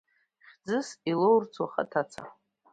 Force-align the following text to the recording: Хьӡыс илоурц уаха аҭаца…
Хьӡыс 0.51 0.87
илоурц 1.09 1.53
уаха 1.61 1.83
аҭаца… 1.87 2.21